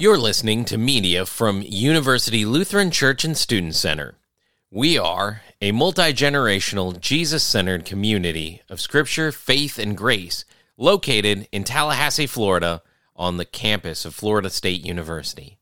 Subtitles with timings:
[0.00, 4.14] You're listening to media from University Lutheran Church and Student Center.
[4.70, 10.44] We are a multi generational, Jesus centered community of scripture, faith, and grace
[10.76, 12.80] located in Tallahassee, Florida,
[13.16, 15.58] on the campus of Florida State University.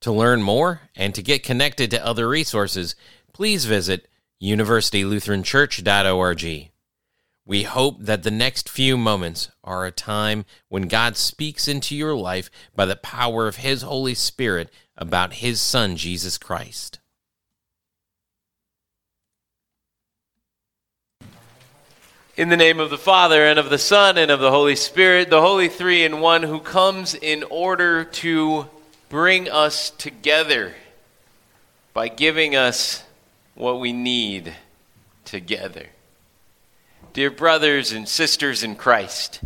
[0.00, 2.96] To learn more and to get connected to other resources,
[3.32, 4.08] please visit
[4.42, 6.69] universitylutheranchurch.org.
[7.50, 12.14] We hope that the next few moments are a time when God speaks into your
[12.14, 17.00] life by the power of His Holy Spirit about His Son, Jesus Christ.
[22.36, 25.28] In the name of the Father, and of the Son, and of the Holy Spirit,
[25.28, 28.66] the Holy Three in One, who comes in order to
[29.08, 30.76] bring us together
[31.94, 33.02] by giving us
[33.56, 34.54] what we need
[35.24, 35.86] together.
[37.12, 39.40] Dear brothers and sisters in Christ,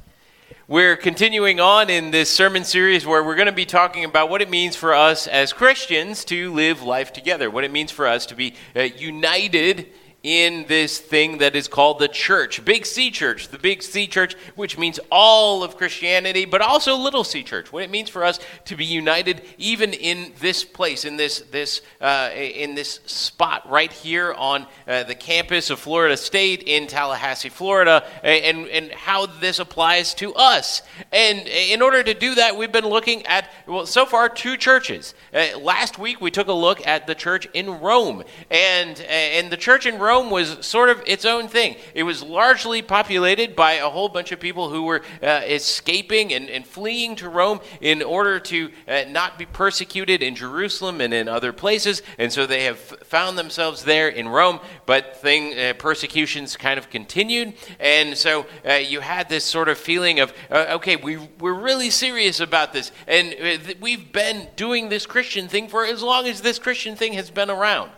[0.69, 4.43] we're continuing on in this sermon series where we're going to be talking about what
[4.43, 8.27] it means for us as Christians to live life together, what it means for us
[8.27, 9.89] to be uh, united
[10.25, 12.65] in this thing that is called the church.
[12.65, 17.25] Big C church, the big C church, which means all of Christianity, but also little
[17.25, 21.19] c church, what it means for us to be united even in this place, in
[21.19, 26.63] this, this, uh, in this spot right here on uh, the campus of Florida State
[26.63, 30.81] in Tallahassee, Florida, and, and how this applies to us.
[31.13, 35.13] And in order to do that, we've been looking at, well, so far, two churches.
[35.35, 38.25] Uh, last week, we took a look at the church in Rome.
[38.51, 41.75] And, uh, and the church in Rome Rome was sort of its own thing.
[41.93, 46.49] It was largely populated by a whole bunch of people who were uh, escaping and,
[46.49, 51.27] and, fleeing to Rome in order to uh, not be persecuted in Jerusalem and in
[51.27, 52.01] other places.
[52.17, 56.91] And so they have found themselves there in Rome, but thing, uh, persecutions kind of
[56.91, 57.55] continued.
[57.81, 61.91] And so uh, you had this sort of feeling of, uh, okay, we, we're really
[61.91, 62.93] serious about this.
[63.09, 67.15] And uh, we've been doing this Christian thing for as long as this Christian thing
[67.15, 67.91] has been around.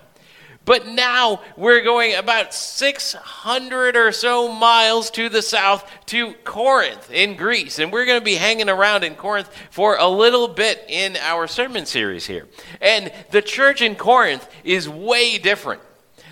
[0.66, 7.36] But now we're going about 600 or so miles to the south to Corinth in
[7.36, 7.78] Greece.
[7.78, 11.46] And we're going to be hanging around in Corinth for a little bit in our
[11.46, 12.48] sermon series here.
[12.80, 15.82] And the church in Corinth is way different.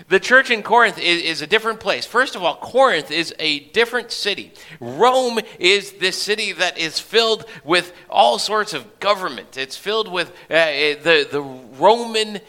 [0.09, 2.05] The church in Corinth is, is, a different place.
[2.05, 4.51] First of all, Corinth is a different city.
[4.81, 9.57] Rome is this city that is filled with all sorts of government.
[9.57, 12.41] It's filled with uh, the, the Roman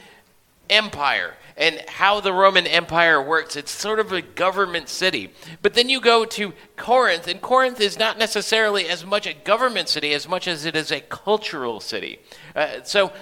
[0.69, 3.57] Empire and how the Roman Empire works.
[3.57, 5.33] It's sort of a government city.
[5.63, 9.89] But then you go to Corinth, and Corinth is not necessarily as much a government
[9.89, 12.19] city as much as it is a cultural city.
[12.55, 13.13] Uh, so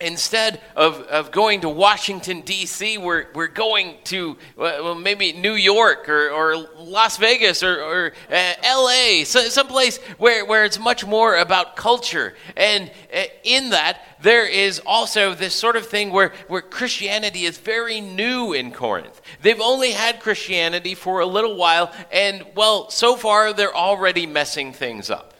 [0.00, 6.08] instead of, of going to Washington, D.C., we're, we're going to well, maybe New York
[6.08, 11.36] or, or Las Vegas or, or uh, L.A., so, someplace where, where it's much more
[11.36, 12.34] about culture.
[12.56, 17.58] And uh, in that, there is also this sort of thing where, where Christianity is
[17.58, 19.20] very new in Corinth.
[19.42, 24.72] They've only had Christianity for a little while, and well, so far they're already messing
[24.72, 25.34] things up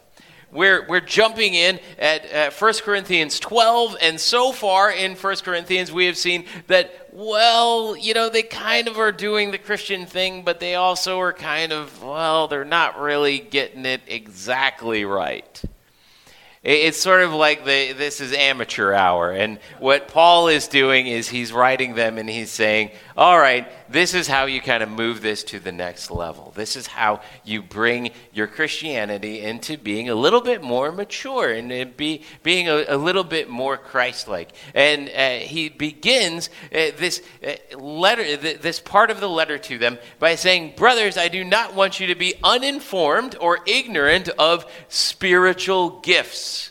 [0.53, 5.93] we're, we're jumping in at uh, 1 Corinthians 12, and so far in 1 Corinthians,
[5.93, 10.43] we have seen that, well, you know, they kind of are doing the Christian thing,
[10.43, 15.63] but they also are kind of, well, they're not really getting it exactly right.
[16.63, 19.31] It's sort of like the, this is amateur hour.
[19.31, 24.15] And what Paul is doing is he's writing them and he's saying, all right, this
[24.15, 26.55] is how you kind of move this to the next level.
[26.57, 31.95] This is how you bring your Christianity into being a little bit more mature and
[31.99, 34.53] be, being a, a little bit more Christ like.
[34.75, 39.77] And uh, he begins uh, this uh, letter, th- this part of the letter to
[39.77, 44.65] them by saying, Brothers, I do not want you to be uninformed or ignorant of
[44.89, 46.70] spiritual gifts.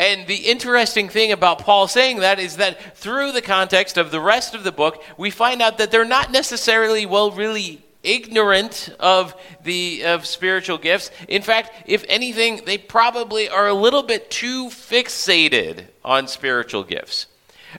[0.00, 4.18] And the interesting thing about Paul saying that is that through the context of the
[4.18, 9.34] rest of the book, we find out that they're not necessarily, well, really ignorant of
[9.62, 11.10] the of spiritual gifts.
[11.28, 17.26] In fact, if anything, they probably are a little bit too fixated on spiritual gifts.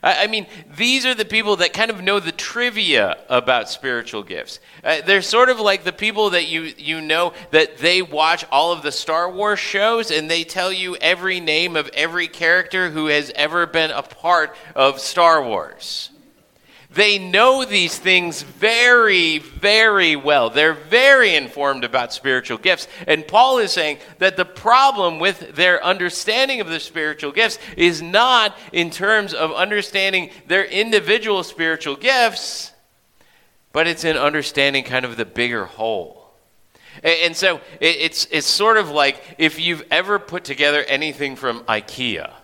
[0.02, 0.46] I mean,
[0.76, 4.60] these are the people that kind of know the trivia about spiritual gifts.
[4.82, 8.72] Uh, they're sort of like the people that you, you know that they watch all
[8.72, 13.06] of the Star Wars shows and they tell you every name of every character who
[13.06, 16.10] has ever been a part of Star Wars.
[16.94, 20.50] They know these things very, very well.
[20.50, 22.86] They're very informed about spiritual gifts.
[23.06, 28.02] And Paul is saying that the problem with their understanding of the spiritual gifts is
[28.02, 32.72] not in terms of understanding their individual spiritual gifts,
[33.72, 36.30] but it's in understanding kind of the bigger whole.
[37.02, 42.34] And so it's, it's sort of like if you've ever put together anything from IKEA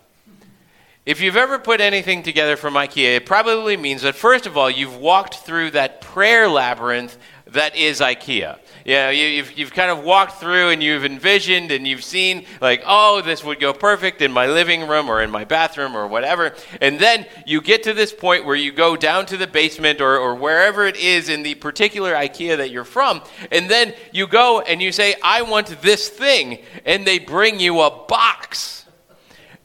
[1.08, 4.68] if you've ever put anything together from IKEA, it probably means that first of all,
[4.68, 7.16] you've walked through that prayer labyrinth
[7.46, 8.58] that is IKEA.
[8.84, 12.44] You know, you, have you've kind of walked through and you've envisioned and you've seen,
[12.60, 16.06] like, oh, this would go perfect in my living room or in my bathroom or
[16.06, 16.54] whatever.
[16.82, 20.18] And then you get to this point where you go down to the basement or,
[20.18, 23.22] or wherever it is in the particular IKEA that you're from.
[23.50, 26.58] And then you go and you say, I want this thing.
[26.84, 28.84] And they bring you a box.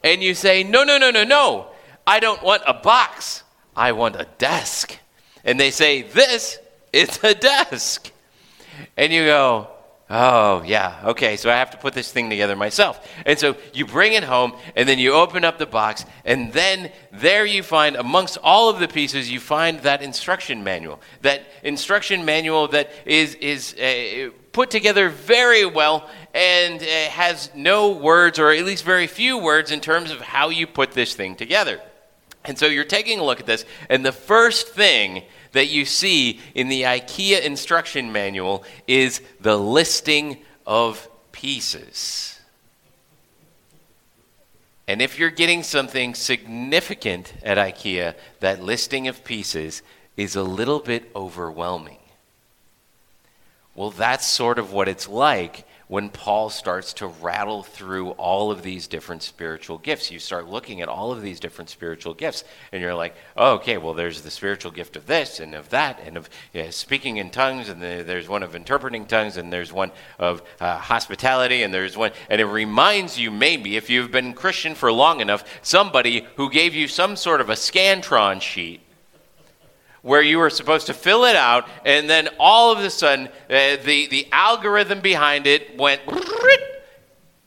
[0.04, 1.66] And you say, no, no, no, no, no.
[2.06, 3.42] I don't want a box.
[3.74, 4.96] I want a desk.
[5.44, 6.58] And they say, this
[6.92, 8.12] is a desk.
[8.98, 9.68] And you go,
[10.10, 13.08] oh, yeah, okay, so I have to put this thing together myself.
[13.24, 16.92] And so you bring it home, and then you open up the box, and then
[17.10, 21.00] there you find, amongst all of the pieces, you find that instruction manual.
[21.22, 27.90] That instruction manual that is, is uh, put together very well and uh, has no
[27.90, 31.36] words, or at least very few words, in terms of how you put this thing
[31.36, 31.80] together.
[32.46, 36.40] And so you're taking a look at this, and the first thing that you see
[36.54, 42.38] in the IKEA instruction manual is the listing of pieces.
[44.86, 49.82] And if you're getting something significant at IKEA, that listing of pieces
[50.16, 51.98] is a little bit overwhelming.
[53.74, 58.62] Well, that's sort of what it's like when Paul starts to rattle through all of
[58.62, 60.10] these different spiritual gifts.
[60.10, 63.76] You start looking at all of these different spiritual gifts, and you're like, oh, okay,
[63.76, 66.30] well, there's the spiritual gift of this and of that, and of
[66.70, 70.78] speaking in tongues, and the, there's one of interpreting tongues, and there's one of uh,
[70.78, 75.20] hospitality, and there's one, and it reminds you maybe, if you've been Christian for long
[75.20, 78.80] enough, somebody who gave you some sort of a Scantron sheet
[80.04, 83.76] where you were supposed to fill it out, and then all of a sudden, uh,
[83.84, 86.02] the, the algorithm behind it went,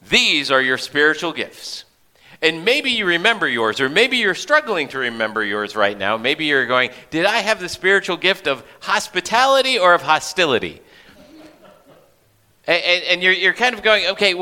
[0.10, 1.86] these are your spiritual gifts.
[2.42, 6.18] And maybe you remember yours, or maybe you're struggling to remember yours right now.
[6.18, 10.82] Maybe you're going, Did I have the spiritual gift of hospitality or of hostility?
[12.66, 14.34] and, and, you're, you're kind of going, Okay,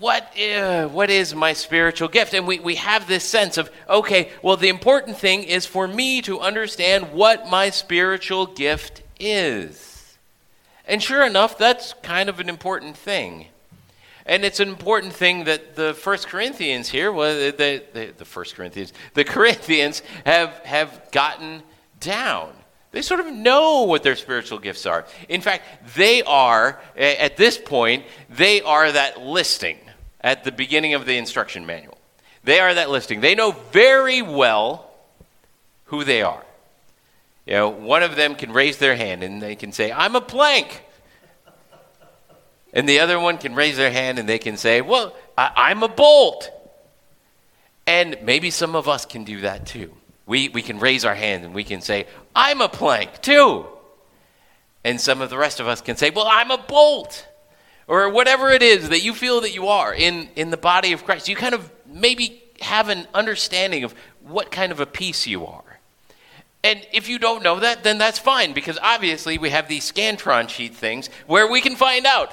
[0.00, 2.32] what, uh, what is my spiritual gift?
[2.32, 6.22] And we, we have this sense of, okay, well, the important thing is for me
[6.22, 10.16] to understand what my spiritual gift is.
[10.86, 13.48] And sure enough, that's kind of an important thing.
[14.24, 18.54] And it's an important thing that the First Corinthians here, well, the, the, the First
[18.54, 21.62] Corinthians, the Corinthians have, have gotten
[22.00, 22.54] down.
[22.92, 25.04] They sort of know what their spiritual gifts are.
[25.28, 29.76] In fact, they are, at this point, they are that listing
[30.20, 31.98] at the beginning of the instruction manual.
[32.44, 33.20] They are that listing.
[33.20, 34.90] They know very well
[35.86, 36.44] who they are.
[37.46, 40.20] You know, one of them can raise their hand and they can say, I'm a
[40.20, 40.84] plank.
[42.72, 45.82] And the other one can raise their hand and they can say, Well, I, am
[45.82, 46.50] a bolt.
[47.86, 49.92] And maybe some of us can do that too.
[50.26, 52.06] We, we can raise our hand and we can say,
[52.36, 53.66] I'm a plank too.
[54.84, 57.26] And some of the rest of us can say, Well, I'm a bolt
[57.90, 61.04] or whatever it is that you feel that you are in, in the body of
[61.04, 65.44] Christ, you kind of maybe have an understanding of what kind of a piece you
[65.44, 65.80] are.
[66.62, 70.48] And if you don't know that, then that's fine, because obviously we have these Scantron
[70.48, 72.32] sheet things where we can find out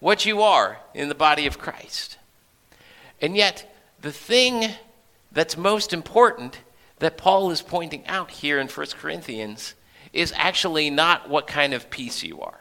[0.00, 2.18] what you are in the body of Christ.
[3.20, 4.70] And yet, the thing
[5.30, 6.58] that's most important
[6.98, 9.74] that Paul is pointing out here in 1 Corinthians
[10.12, 12.60] is actually not what kind of piece you are.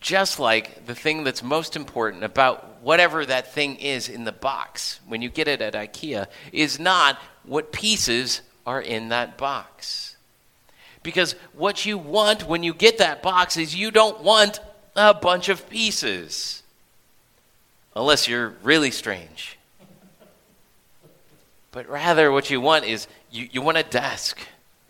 [0.00, 5.00] Just like the thing that's most important about whatever that thing is in the box
[5.06, 10.16] when you get it at IKEA is not what pieces are in that box.
[11.02, 14.60] Because what you want when you get that box is you don't want
[14.94, 16.62] a bunch of pieces.
[17.96, 19.58] Unless you're really strange.
[21.72, 24.40] But rather, what you want is you, you want a desk,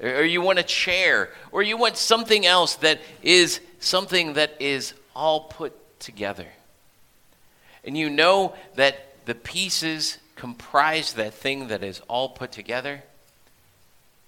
[0.00, 4.94] or you want a chair, or you want something else that is something that is
[5.14, 6.46] all put together.
[7.84, 13.02] And you know that the pieces comprise that thing that is all put together,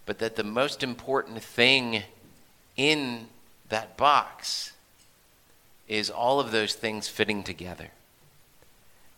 [0.07, 2.03] but that the most important thing
[2.77, 3.29] in
[3.69, 4.73] that box
[5.87, 7.91] is all of those things fitting together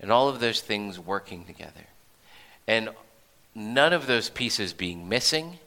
[0.01, 1.87] and all of those things working together.
[2.67, 2.91] And
[3.55, 5.59] none of those pieces being missing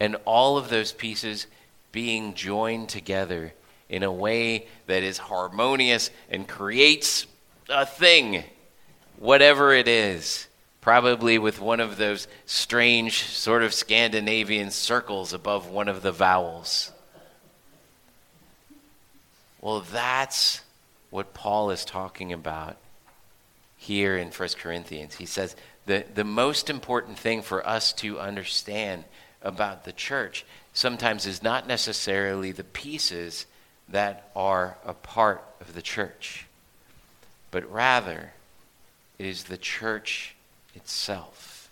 [0.00, 1.46] and all of those pieces
[1.92, 3.52] being joined together
[3.88, 7.26] in a way that is harmonious and creates
[7.68, 8.44] a thing,
[9.18, 10.48] whatever it is.
[10.80, 16.92] Probably with one of those strange, sort of Scandinavian circles above one of the vowels.
[19.62, 20.60] Well, that's
[21.08, 22.76] what Paul is talking about
[23.78, 25.14] here in 1 Corinthians.
[25.14, 29.04] He says the, the most important thing for us to understand
[29.44, 33.46] about the church sometimes is not necessarily the pieces
[33.88, 36.46] that are a part of the church,
[37.50, 38.32] but rather
[39.18, 40.34] it is the church
[40.74, 41.70] itself.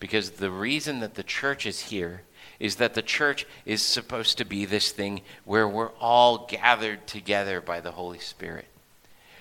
[0.00, 2.22] Because the reason that the church is here
[2.60, 7.60] is that the church is supposed to be this thing where we're all gathered together
[7.60, 8.66] by the Holy Spirit.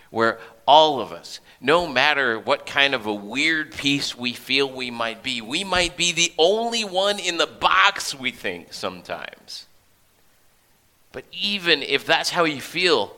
[0.09, 4.91] Where all of us, no matter what kind of a weird piece we feel we
[4.91, 9.65] might be, we might be the only one in the box, we think sometimes.
[11.11, 13.15] But even if that's how you feel,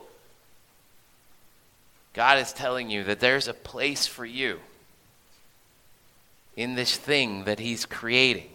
[2.13, 4.59] God is telling you that there's a place for you
[6.55, 8.49] in this thing that He's creating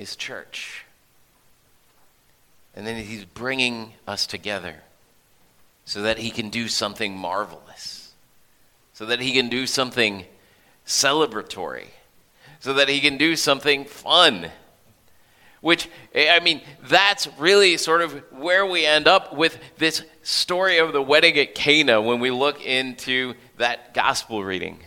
[0.00, 0.86] his church.
[2.74, 4.76] And then he's bringing us together
[5.90, 8.12] so that he can do something marvelous,
[8.92, 10.24] so that he can do something
[10.86, 11.88] celebratory,
[12.60, 14.52] so that he can do something fun.
[15.60, 20.78] Which, eh, I mean, that's really sort of where we end up with this story
[20.78, 24.78] of the wedding at Cana when we look into that gospel reading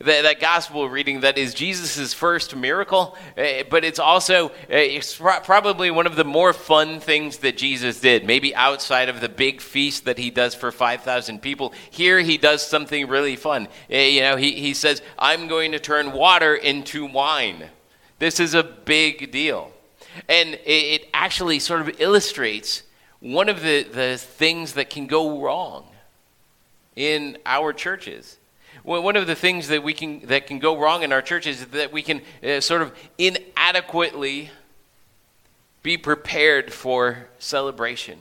[0.00, 5.16] that, that gospel reading that is Jesus' first miracle, uh, but it's also uh, it's
[5.16, 9.60] probably one of the more fun things that Jesus did, maybe outside of the big
[9.60, 11.74] feast that he does for 5,000 people.
[11.90, 13.68] Here he does something really fun.
[13.92, 17.68] Uh, you know, he, he says, I'm going to turn water into wine.
[18.18, 19.70] This is a big deal.
[20.28, 22.84] And it actually sort of illustrates
[23.20, 25.86] one of the, the things that can go wrong
[26.96, 28.38] in our churches
[28.82, 31.66] one of the things that we can that can go wrong in our church is
[31.66, 34.50] that we can uh, sort of inadequately
[35.82, 38.18] be prepared for celebration.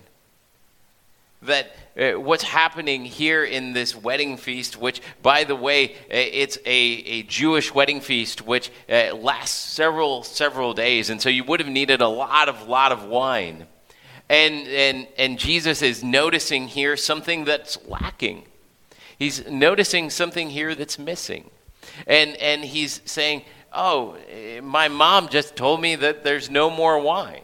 [1.41, 6.57] That uh, what's happening here in this wedding feast, which, by the way, uh, it's
[6.65, 11.61] a, a Jewish wedding feast which uh, lasts several several days, and so you would
[11.61, 13.67] have needed a lot of lot of wine,
[14.27, 18.43] and and and Jesus is noticing here something that's lacking
[19.19, 21.51] He's noticing something here that's missing.
[22.07, 24.17] And, and he's saying, Oh,
[24.63, 27.43] my mom just told me that there's no more wine.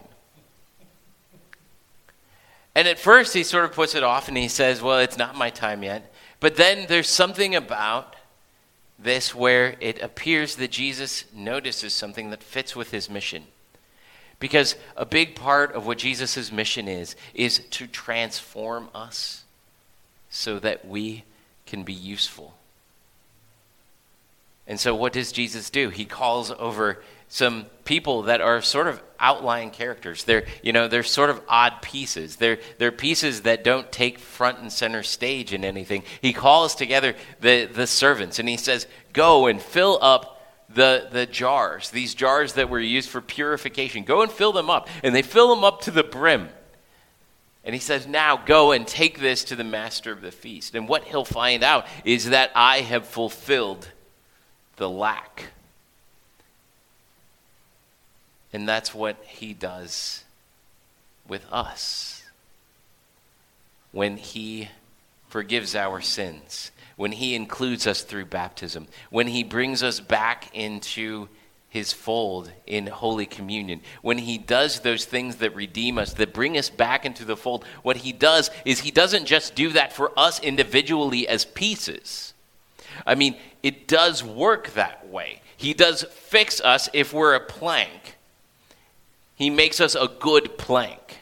[2.73, 5.35] And at first, he sort of puts it off and he says, Well, it's not
[5.35, 6.11] my time yet.
[6.39, 8.15] But then there's something about
[8.97, 13.43] this where it appears that Jesus notices something that fits with his mission.
[14.39, 19.43] Because a big part of what Jesus' mission is, is to transform us
[20.29, 21.23] so that we
[21.65, 22.55] can be useful.
[24.67, 25.89] And so, what does Jesus do?
[25.89, 30.23] He calls over some people that are sort of outlying characters.
[30.23, 32.37] They're, you know, they're sort of odd pieces.
[32.37, 36.03] They're, they're pieces that don't take front and center stage in anything.
[36.21, 40.35] He calls together the, the servants and he says, Go and fill up
[40.69, 44.03] the, the jars, these jars that were used for purification.
[44.03, 44.89] Go and fill them up.
[45.03, 46.49] And they fill them up to the brim.
[47.65, 50.75] And he says, Now go and take this to the master of the feast.
[50.75, 53.89] And what he'll find out is that I have fulfilled
[54.77, 55.45] the lack.
[58.53, 60.23] And that's what he does
[61.27, 62.23] with us.
[63.91, 64.69] When he
[65.27, 71.27] forgives our sins, when he includes us through baptism, when he brings us back into
[71.75, 73.81] his fold in Holy Communion.
[74.01, 77.65] When he does those things that redeem us, that bring us back into the fold,
[77.83, 82.33] what he does is he doesn't just do that for us individually as pieces.
[83.05, 85.41] I mean, it does work that way.
[85.57, 88.15] He does fix us if we're a plank.
[89.35, 91.17] He makes us a good plank.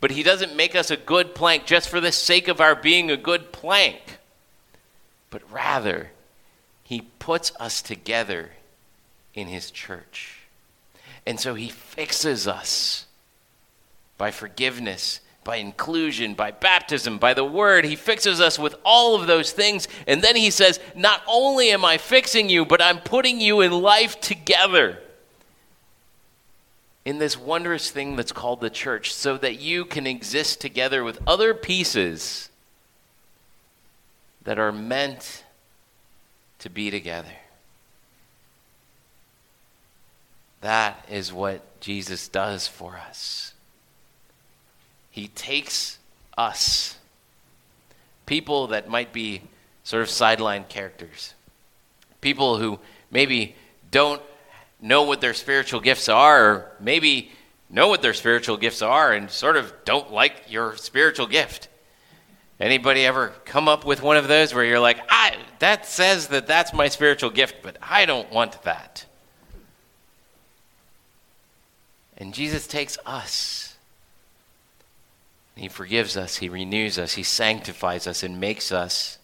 [0.00, 3.10] But he doesn't make us a good plank just for the sake of our being
[3.10, 4.16] a good plank.
[5.28, 6.12] But rather,
[6.84, 8.52] he puts us together
[9.40, 10.40] in his church.
[11.26, 13.06] And so he fixes us
[14.18, 17.84] by forgiveness, by inclusion, by baptism, by the word.
[17.84, 19.88] He fixes us with all of those things.
[20.06, 23.72] And then he says, Not only am I fixing you, but I'm putting you in
[23.72, 24.98] life together
[27.04, 31.18] in this wondrous thing that's called the church so that you can exist together with
[31.26, 32.50] other pieces
[34.42, 35.44] that are meant
[36.58, 37.32] to be together.
[40.60, 43.54] That is what Jesus does for us.
[45.10, 45.98] He takes
[46.36, 46.96] us,
[48.26, 49.42] people that might be
[49.84, 51.34] sort of sideline characters,
[52.20, 52.78] people who
[53.10, 53.54] maybe
[53.90, 54.22] don't
[54.80, 57.32] know what their spiritual gifts are, or maybe
[57.68, 61.68] know what their spiritual gifts are and sort of don't like your spiritual gift.
[62.58, 66.46] Anybody ever come up with one of those where you're like, I, that says that
[66.46, 69.06] that's my spiritual gift, but I don't want that?
[72.20, 73.76] And Jesus takes us.
[75.56, 79.18] He forgives us, He renews us, He sanctifies us, and makes us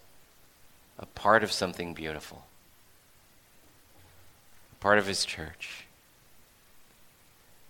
[0.99, 2.45] a part of something beautiful,
[4.73, 5.85] a part of His church,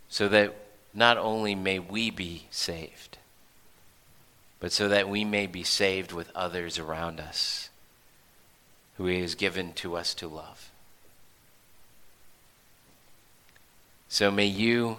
[0.09, 0.55] so that
[0.95, 3.19] not only may we be saved,
[4.59, 7.69] but so that we may be saved with others around us
[8.97, 10.71] who He has given to us to love.
[14.09, 14.99] So may you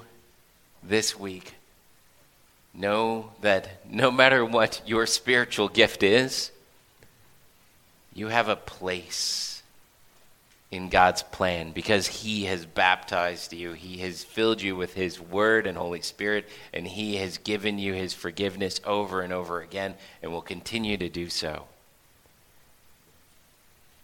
[0.87, 1.53] this week
[2.73, 6.51] know that no matter what your spiritual gift is,
[8.13, 9.61] you have a place
[10.71, 13.73] in God's plan because He has baptized you.
[13.73, 17.93] He has filled you with His Word and Holy Spirit, and He has given you
[17.93, 21.65] His forgiveness over and over again and will continue to do so.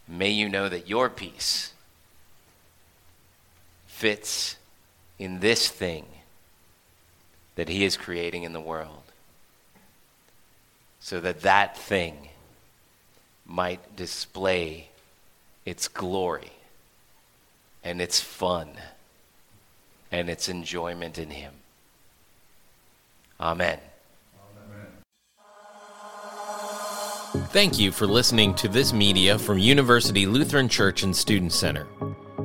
[0.08, 1.72] May you know that your piece
[3.86, 4.56] fits
[5.18, 6.04] in this thing
[7.56, 9.02] that He is creating in the world
[11.00, 12.28] so that that thing
[13.46, 14.88] might display
[15.66, 16.52] its glory
[17.82, 18.70] and its fun
[20.10, 21.52] and its enjoyment in Him.
[23.38, 23.78] Amen.
[27.48, 31.86] Thank you for listening to this media from University Lutheran Church and Student Center.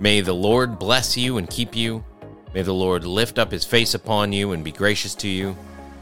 [0.00, 2.04] May the Lord bless you and keep you.
[2.52, 5.56] May the Lord lift up His face upon you and be gracious to you.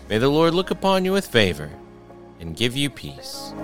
[0.09, 1.69] May the Lord look upon you with favor
[2.43, 3.55] and give you peace.